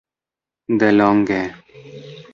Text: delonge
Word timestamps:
delonge 0.79 1.41